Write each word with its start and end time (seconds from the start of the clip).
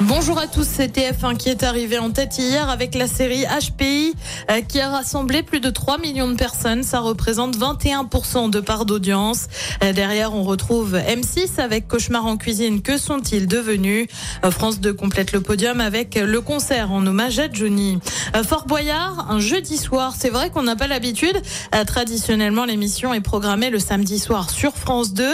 Bonjour 0.00 0.40
à 0.40 0.48
tous, 0.48 0.66
c'est 0.68 0.96
TF1 0.96 1.36
qui 1.36 1.50
est 1.50 1.62
arrivé 1.62 1.98
en 1.98 2.10
tête 2.10 2.36
hier 2.36 2.68
avec 2.68 2.96
la 2.96 3.06
série 3.06 3.44
HPI 3.44 4.14
euh, 4.50 4.60
qui 4.60 4.80
a 4.80 4.90
rassemblé 4.90 5.44
plus 5.44 5.60
de 5.60 5.70
3 5.70 5.98
millions 5.98 6.26
de 6.26 6.34
personnes. 6.34 6.82
Ça 6.82 6.98
représente 6.98 7.56
21% 7.56 8.50
de 8.50 8.58
part 8.58 8.86
d'audience. 8.86 9.46
Euh, 9.84 9.92
Derrière, 9.92 10.34
on 10.34 10.42
retrouve 10.42 10.96
M6 10.96 11.60
avec 11.60 11.86
Cauchemar 11.86 12.26
en 12.26 12.36
cuisine. 12.36 12.82
Que 12.82 12.98
sont-ils 12.98 13.46
devenus? 13.46 14.08
Euh, 14.44 14.50
France 14.50 14.80
2 14.80 14.92
complète 14.94 15.30
le 15.30 15.40
podium 15.40 15.80
avec 15.80 16.16
le 16.16 16.40
concert 16.40 16.90
en 16.90 17.06
hommage 17.06 17.38
à 17.38 17.50
Johnny. 17.50 18.00
Fort 18.48 18.66
Boyard, 18.66 19.30
un 19.30 19.38
jeudi 19.38 19.76
soir. 19.76 20.14
C'est 20.18 20.30
vrai 20.30 20.50
qu'on 20.50 20.64
n'a 20.64 20.74
pas 20.74 20.88
l'habitude. 20.88 21.40
Traditionnellement, 21.86 22.64
l'émission 22.64 23.14
est 23.14 23.20
programmée 23.20 23.70
le 23.70 23.78
samedi 23.78 24.18
soir 24.18 24.50
sur 24.50 24.76
France 24.76 25.14
2. 25.14 25.24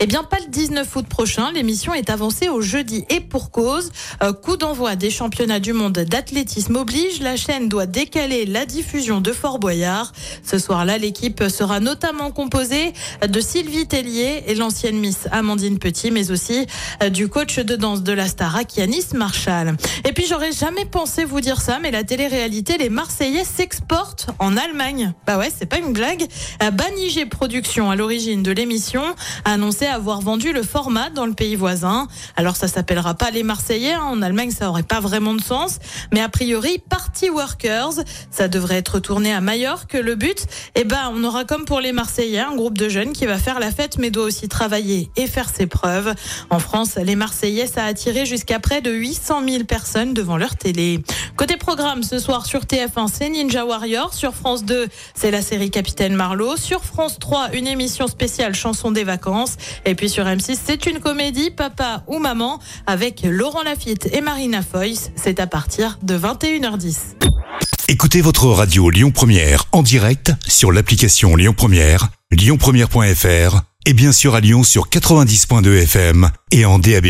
Eh 0.00 0.06
bien, 0.06 0.24
pas 0.24 0.38
le 0.38 0.50
19 0.50 0.96
août 0.96 1.06
prochain. 1.06 1.52
L'émission 1.52 1.92
est 1.92 2.08
avancée 2.08 2.48
au 2.48 2.62
jeudi 2.62 3.04
et 3.10 3.20
pour 3.20 3.50
cause. 3.50 3.90
Euh, 4.22 4.32
coup 4.32 4.56
d'envoi 4.56 4.96
des 4.96 5.10
championnats 5.10 5.60
du 5.60 5.72
monde 5.72 5.92
d'athlétisme 5.92 6.76
oblige. 6.76 7.20
La 7.20 7.36
chaîne 7.36 7.68
doit 7.68 7.86
décaler 7.86 8.46
la 8.46 8.66
diffusion 8.66 9.20
de 9.20 9.32
Fort 9.32 9.58
Boyard. 9.58 10.12
Ce 10.42 10.58
soir-là, 10.58 10.98
l'équipe 10.98 11.44
sera 11.48 11.80
notamment 11.80 12.30
composée 12.30 12.92
de 13.26 13.40
Sylvie 13.40 13.86
Tellier 13.86 14.44
et 14.46 14.54
l'ancienne 14.54 14.98
Miss 14.98 15.28
Amandine 15.32 15.78
Petit, 15.78 16.10
mais 16.10 16.30
aussi 16.30 16.66
euh, 17.02 17.08
du 17.08 17.28
coach 17.28 17.58
de 17.58 17.76
danse 17.76 18.02
de 18.02 18.12
la 18.12 18.28
star 18.28 18.56
Akianis 18.56 19.06
Marshall. 19.14 19.76
Et 20.04 20.12
puis, 20.12 20.24
j'aurais 20.28 20.52
jamais 20.52 20.84
pensé 20.84 21.24
vous 21.24 21.40
dire 21.40 21.60
ça, 21.60 21.78
mais 21.80 21.90
la 21.90 22.04
télé-réalité, 22.04 22.78
les 22.78 22.88
Marseillais 22.88 23.44
s'exportent 23.44 24.28
en 24.38 24.56
Allemagne. 24.56 25.12
Bah 25.26 25.38
ouais, 25.38 25.50
c'est 25.56 25.66
pas 25.66 25.78
une 25.78 25.92
blague. 25.92 26.26
Euh, 26.62 26.70
Banigé 26.70 27.26
Productions, 27.26 27.90
à 27.90 27.96
l'origine 27.96 28.42
de 28.42 28.52
l'émission, 28.52 29.02
a 29.44 29.52
annoncé 29.52 29.86
avoir 29.86 30.20
vendu 30.20 30.52
le 30.52 30.62
format 30.62 31.10
dans 31.10 31.26
le 31.26 31.34
pays 31.34 31.56
voisin. 31.56 32.08
Alors, 32.36 32.56
ça 32.56 32.68
s'appellera 32.68 33.14
pas 33.14 33.30
les 33.30 33.42
Marseillais. 33.42 33.95
Hein. 33.96 34.04
En 34.04 34.22
Allemagne, 34.22 34.50
ça 34.50 34.68
aurait 34.68 34.82
pas 34.82 35.00
vraiment 35.00 35.34
de 35.34 35.42
sens. 35.42 35.78
Mais 36.12 36.20
a 36.20 36.28
priori, 36.28 36.80
Party 36.88 37.30
Workers, 37.30 37.92
ça 38.30 38.48
devrait 38.48 38.76
être 38.76 38.98
tourné 38.98 39.32
à 39.32 39.40
Majorque. 39.40 39.94
Le 39.94 40.14
but, 40.14 40.46
eh 40.74 40.84
ben, 40.84 41.12
on 41.14 41.24
aura 41.24 41.44
comme 41.44 41.64
pour 41.64 41.80
les 41.80 41.92
Marseillais, 41.92 42.40
un 42.40 42.54
groupe 42.54 42.78
de 42.78 42.88
jeunes 42.88 43.12
qui 43.12 43.26
va 43.26 43.38
faire 43.38 43.58
la 43.58 43.70
fête, 43.70 43.98
mais 43.98 44.10
doit 44.10 44.24
aussi 44.24 44.48
travailler 44.48 45.10
et 45.16 45.26
faire 45.26 45.48
ses 45.48 45.66
preuves. 45.66 46.14
En 46.50 46.58
France, 46.58 46.96
les 46.96 47.16
Marseillais, 47.16 47.66
ça 47.66 47.84
a 47.84 47.86
attiré 47.86 48.26
jusqu'à 48.26 48.60
près 48.60 48.80
de 48.80 48.90
800 48.90 49.42
000 49.48 49.64
personnes 49.64 50.14
devant 50.14 50.36
leur 50.36 50.56
télé. 50.56 51.02
Côté 51.36 51.56
programme, 51.56 52.02
ce 52.02 52.18
soir 52.18 52.46
sur 52.46 52.62
TF1, 52.62 53.08
c'est 53.12 53.28
Ninja 53.28 53.64
Warrior. 53.64 54.14
Sur 54.14 54.34
France 54.34 54.64
2, 54.64 54.88
c'est 55.14 55.30
la 55.30 55.42
série 55.42 55.70
Capitaine 55.70 56.14
Marlowe. 56.14 56.56
Sur 56.56 56.84
France 56.84 57.18
3, 57.18 57.50
une 57.54 57.66
émission 57.66 58.06
spéciale 58.06 58.54
chanson 58.54 58.90
des 58.90 59.04
vacances. 59.04 59.56
Et 59.84 59.94
puis 59.94 60.08
sur 60.08 60.24
M6, 60.24 60.58
c'est 60.62 60.86
une 60.86 61.00
comédie, 61.00 61.50
Papa 61.50 62.02
ou 62.06 62.18
Maman, 62.18 62.58
avec 62.86 63.22
Laurent 63.24 63.62
Lafitte 63.62 63.85
et 63.86 64.20
Marina 64.20 64.62
Foïs. 64.62 65.10
C'est 65.16 65.40
à 65.40 65.46
partir 65.46 65.98
de 66.02 66.18
21h10. 66.18 66.96
Écoutez 67.88 68.20
votre 68.20 68.46
radio 68.46 68.90
Lyon 68.90 69.12
Première 69.12 69.66
en 69.70 69.82
direct 69.82 70.32
sur 70.46 70.72
l'application 70.72 71.36
Lyon 71.36 71.54
Première, 71.56 72.08
lyonpremière.fr 72.32 73.60
et 73.86 73.92
bien 73.92 74.10
sûr 74.10 74.34
à 74.34 74.40
Lyon 74.40 74.64
sur 74.64 74.88
90.2 74.88 75.82
FM 75.82 76.30
et 76.50 76.64
en 76.64 76.80
DAB+. 76.80 77.06